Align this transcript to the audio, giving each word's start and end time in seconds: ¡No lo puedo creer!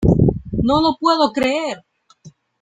¡No 0.63 0.81
lo 0.81 0.97
puedo 0.97 1.31
creer! 1.31 1.85